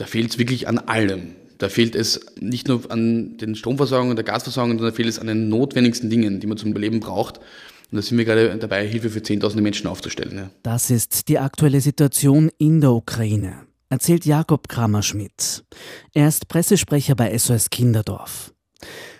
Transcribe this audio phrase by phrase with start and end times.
[0.00, 1.32] Da fehlt es wirklich an allem.
[1.58, 5.26] Da fehlt es nicht nur an den Stromversorgungen, der Gasversorgung, sondern da fehlt es an
[5.26, 7.36] den notwendigsten Dingen, die man zum Überleben braucht.
[7.36, 10.34] Und da sind wir gerade dabei, Hilfe für Zehntausende Menschen aufzustellen.
[10.34, 10.50] Ja.
[10.62, 15.64] Das ist die aktuelle Situation in der Ukraine, erzählt Jakob Kramer-Schmidt.
[16.14, 18.54] Er ist Pressesprecher bei SOS Kinderdorf.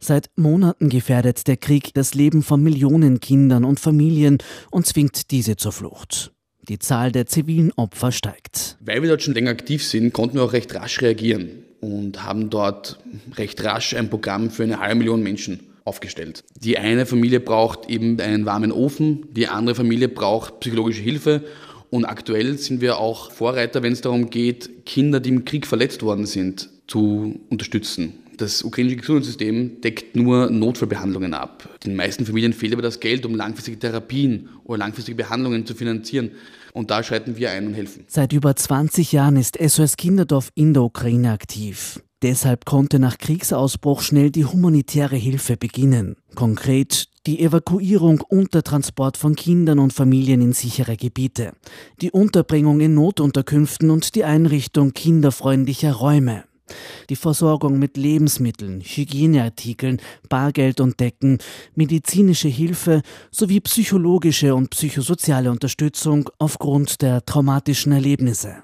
[0.00, 4.38] Seit Monaten gefährdet der Krieg das Leben von Millionen Kindern und Familien
[4.72, 6.33] und zwingt diese zur Flucht.
[6.68, 8.76] Die Zahl der zivilen Opfer steigt.
[8.80, 11.50] Weil wir dort schon länger aktiv sind, konnten wir auch recht rasch reagieren
[11.80, 12.98] und haben dort
[13.36, 16.42] recht rasch ein Programm für eine halbe Million Menschen aufgestellt.
[16.58, 21.44] Die eine Familie braucht eben einen warmen Ofen, die andere Familie braucht psychologische Hilfe
[21.90, 26.02] und aktuell sind wir auch Vorreiter, wenn es darum geht, Kinder, die im Krieg verletzt
[26.02, 28.23] worden sind, zu unterstützen.
[28.36, 31.68] Das ukrainische Gesundheitssystem deckt nur Notfallbehandlungen ab.
[31.84, 36.32] Den meisten Familien fehlt aber das Geld, um langfristige Therapien oder langfristige Behandlungen zu finanzieren.
[36.72, 38.04] Und da schreiten wir ein und helfen.
[38.08, 42.00] Seit über 20 Jahren ist SOS Kinderdorf in der Ukraine aktiv.
[42.22, 46.16] Deshalb konnte nach Kriegsausbruch schnell die humanitäre Hilfe beginnen.
[46.34, 51.52] Konkret die Evakuierung und der Transport von Kindern und Familien in sichere Gebiete,
[52.00, 56.44] die Unterbringung in Notunterkünften und die Einrichtung kinderfreundlicher Räume.
[57.10, 61.38] Die Versorgung mit Lebensmitteln, Hygieneartikeln, Bargeld und Decken,
[61.74, 68.62] medizinische Hilfe sowie psychologische und psychosoziale Unterstützung aufgrund der traumatischen Erlebnisse.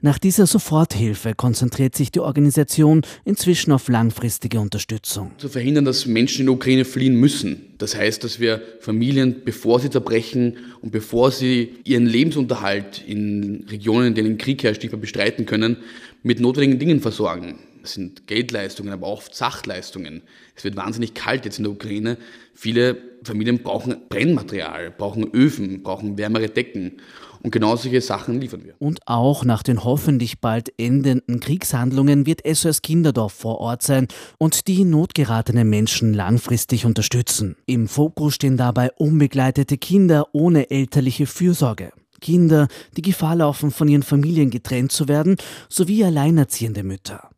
[0.00, 5.32] Nach dieser Soforthilfe konzentriert sich die Organisation inzwischen auf langfristige Unterstützung.
[5.38, 7.74] Zu verhindern, dass Menschen in die Ukraine fliehen müssen.
[7.78, 14.08] Das heißt, dass wir Familien, bevor sie zerbrechen und bevor sie ihren Lebensunterhalt in Regionen,
[14.08, 15.78] in denen Krieg herrscht, nicht mehr bestreiten können,
[16.22, 17.58] mit notwendigen Dingen versorgen.
[17.82, 20.22] Das sind Geldleistungen, aber auch Sachleistungen.
[20.54, 22.16] Es wird wahnsinnig kalt jetzt in der Ukraine.
[22.54, 26.98] Viele Familien brauchen Brennmaterial, brauchen Öfen, brauchen wärmere Decken.
[27.42, 28.74] Und genau solche Sachen liefern wir.
[28.78, 34.06] Und auch nach den hoffentlich bald endenden Kriegshandlungen wird SOS Kinderdorf vor Ort sein
[34.38, 37.56] und die in Not geratenen Menschen langfristig unterstützen.
[37.66, 41.92] Im Fokus stehen dabei unbegleitete Kinder ohne elterliche Fürsorge.
[42.20, 45.36] Kinder, die Gefahr laufen, von ihren Familien getrennt zu werden,
[45.68, 47.31] sowie alleinerziehende Mütter.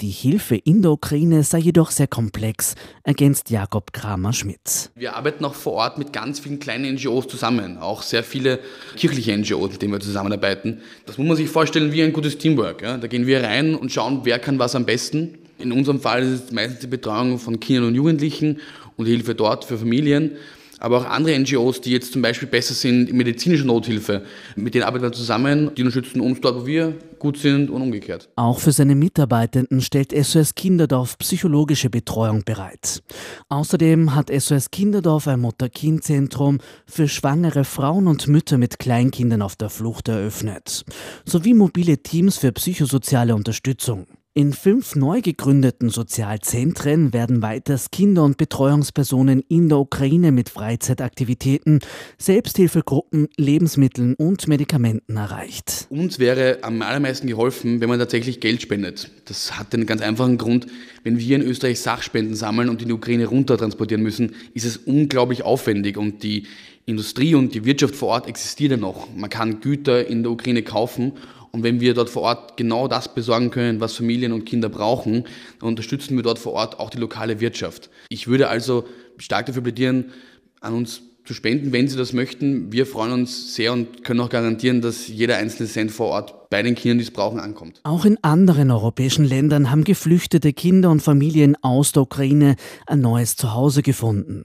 [0.00, 4.90] Die Hilfe in der Ukraine sei jedoch sehr komplex, ergänzt Jakob Kramer-Schmidt.
[4.94, 8.60] Wir arbeiten auch vor Ort mit ganz vielen kleinen NGOs zusammen, auch sehr viele
[8.96, 10.80] kirchliche NGOs, mit denen wir zusammenarbeiten.
[11.06, 12.82] Das muss man sich vorstellen wie ein gutes Teamwork.
[12.82, 12.96] Ja?
[12.96, 15.38] Da gehen wir rein und schauen, wer kann was am besten.
[15.58, 18.60] In unserem Fall ist es meistens die Betreuung von Kindern und Jugendlichen
[18.96, 20.36] und die Hilfe dort für Familien
[20.78, 24.22] aber auch andere NGOs, die jetzt zum Beispiel besser sind in medizinischer Nothilfe.
[24.56, 28.28] Mit denen arbeiten wir zusammen, die unterstützen uns dort, wo wir gut sind und umgekehrt.
[28.36, 33.02] Auch für seine Mitarbeitenden stellt SOS Kinderdorf psychologische Betreuung bereit.
[33.48, 39.70] Außerdem hat SOS Kinderdorf ein Mutter-Kind-Zentrum für schwangere Frauen und Mütter mit Kleinkindern auf der
[39.70, 40.84] Flucht eröffnet,
[41.24, 44.06] sowie mobile Teams für psychosoziale Unterstützung.
[44.38, 51.80] In fünf neu gegründeten Sozialzentren werden weiters Kinder und Betreuungspersonen in der Ukraine mit Freizeitaktivitäten,
[52.18, 55.88] Selbsthilfegruppen, Lebensmitteln und Medikamenten erreicht.
[55.90, 59.10] Uns wäre am allermeisten geholfen, wenn man tatsächlich Geld spendet.
[59.24, 60.68] Das hat einen ganz einfachen Grund.
[61.02, 65.42] Wenn wir in Österreich Sachspenden sammeln und in die Ukraine runtertransportieren müssen, ist es unglaublich
[65.42, 66.46] aufwendig und die
[66.86, 69.08] Industrie und die Wirtschaft vor Ort existiert ja noch.
[69.16, 71.14] Man kann Güter in der Ukraine kaufen
[71.52, 75.24] und wenn wir dort vor Ort genau das besorgen können, was Familien und Kinder brauchen,
[75.60, 77.90] dann unterstützen wir dort vor Ort auch die lokale Wirtschaft.
[78.08, 78.86] Ich würde also
[79.18, 80.12] stark dafür plädieren,
[80.60, 82.72] an uns zu spenden, wenn Sie das möchten.
[82.72, 86.62] Wir freuen uns sehr und können auch garantieren, dass jeder einzelne Cent vor Ort bei
[86.62, 87.80] den Kindern, die es brauchen, ankommt.
[87.82, 92.56] Auch in anderen europäischen Ländern haben geflüchtete Kinder und Familien aus der Ukraine
[92.86, 94.44] ein neues Zuhause gefunden.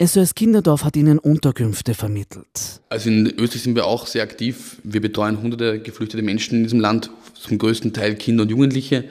[0.00, 2.80] SOS Kinderdorf hat ihnen Unterkünfte vermittelt.
[2.90, 4.76] Also in Österreich sind wir auch sehr aktiv.
[4.84, 9.04] Wir betreuen hunderte geflüchtete Menschen in diesem Land, zum größten Teil Kinder und Jugendliche.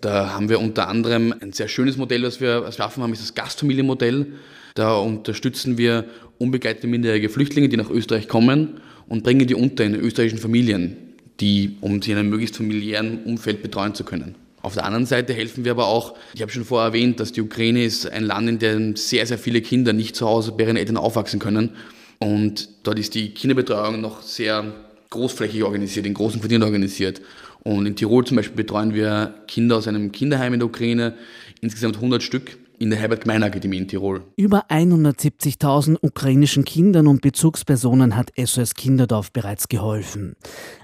[0.00, 3.34] Da haben wir unter anderem ein sehr schönes Modell, was wir erschaffen haben, ist das
[3.34, 4.26] Gastfamilienmodell.
[4.74, 6.04] Da unterstützen wir
[6.38, 10.96] unbegleitete minderjährige Flüchtlinge, die nach Österreich kommen und bringen die unter in österreichischen Familien,
[11.40, 14.34] die, um sie in einem möglichst familiären Umfeld betreuen zu können.
[14.62, 17.42] Auf der anderen Seite helfen wir aber auch, ich habe schon vorher erwähnt, dass die
[17.42, 20.78] Ukraine ist ein Land, in dem sehr, sehr viele Kinder nicht zu Hause bei ihren
[20.78, 21.70] Eltern aufwachsen können.
[22.18, 24.72] Und dort ist die Kinderbetreuung noch sehr
[25.10, 27.20] großflächig organisiert, in großen Quartieren organisiert.
[27.64, 31.14] Und in Tirol zum Beispiel betreuen wir Kinder aus einem Kinderheim in der Ukraine,
[31.60, 34.22] insgesamt 100 Stück in der Herbert-Gmein-Akademie in Tirol.
[34.36, 40.34] Über 170.000 ukrainischen Kindern und Bezugspersonen hat SOS Kinderdorf bereits geholfen.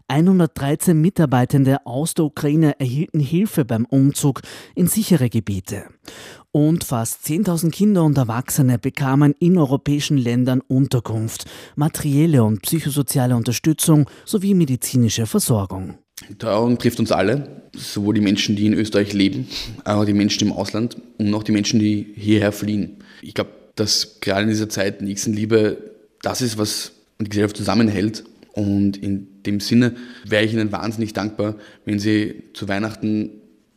[0.08, 4.40] 113 Mitarbeitende aus der Ukraine erhielten Hilfe beim Umzug
[4.74, 5.84] in sichere Gebiete.
[6.52, 11.44] Und fast 10.000 Kinder und Erwachsene bekamen in europäischen Ländern Unterkunft,
[11.76, 15.98] materielle und psychosoziale Unterstützung sowie medizinische Versorgung.
[16.28, 19.48] Die Teuerung trifft uns alle, sowohl die Menschen, die in Österreich leben,
[19.84, 22.98] aber die Menschen im Ausland und auch die Menschen, die hierher fliehen.
[23.22, 25.90] Ich glaube, dass gerade in dieser Zeit Nächstenliebe
[26.22, 28.24] das ist, was die Gesellschaft zusammenhält.
[28.52, 29.94] Und in dem Sinne
[30.24, 33.30] wäre ich Ihnen wahnsinnig dankbar, wenn Sie zu Weihnachten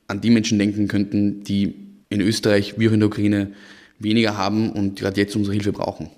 [0.07, 1.75] an die Menschen denken könnten, die
[2.09, 3.53] in Österreich wie auch in der Ukraine
[3.99, 6.09] weniger haben und gerade jetzt unsere Hilfe brauchen.